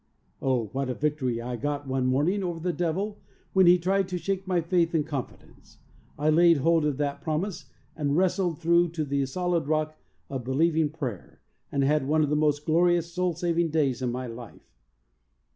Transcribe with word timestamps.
Oh, 0.41 0.69
what 0.73 0.89
a 0.89 0.95
victory 0.95 1.39
I 1.39 1.57
got 1.57 1.85
one 1.87 2.07
morning 2.07 2.41
over 2.41 2.59
the 2.59 2.73
devil, 2.73 3.21
when 3.53 3.67
hf 3.67 3.83
tried 3.83 4.07
to 4.07 4.17
shake 4.17 4.47
my 4.47 4.59
faith 4.59 4.95
and 4.95 5.05
confidence! 5.05 5.77
I 6.17 6.31
laid 6.31 6.57
hold 6.57 6.85
of 6.87 6.97
that 6.97 7.21
promise 7.21 7.69
and 7.95 8.17
wrestled 8.17 8.57
through 8.57 8.89
to 8.93 9.05
the 9.05 9.27
solid 9.27 9.67
rock 9.67 9.95
of 10.27 10.43
believing 10.43 10.89
prayer, 10.89 11.39
and 11.71 11.83
had 11.83 12.07
one 12.07 12.23
of 12.23 12.31
the 12.31 12.35
most 12.35 12.65
glorious 12.65 13.13
soul 13.13 13.35
saving 13.35 13.69
days 13.69 14.01
in 14.01 14.11
my 14.11 14.25
life! 14.25 14.73